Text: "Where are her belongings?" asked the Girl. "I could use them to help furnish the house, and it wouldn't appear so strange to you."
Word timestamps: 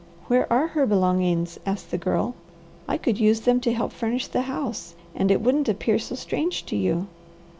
"Where 0.25 0.51
are 0.51 0.65
her 0.69 0.87
belongings?" 0.87 1.59
asked 1.63 1.91
the 1.91 1.97
Girl. 1.99 2.33
"I 2.87 2.97
could 2.97 3.19
use 3.19 3.41
them 3.41 3.59
to 3.59 3.71
help 3.71 3.91
furnish 3.91 4.25
the 4.25 4.41
house, 4.41 4.95
and 5.13 5.29
it 5.29 5.41
wouldn't 5.41 5.69
appear 5.69 5.99
so 5.99 6.15
strange 6.15 6.65
to 6.65 6.75
you." 6.75 7.05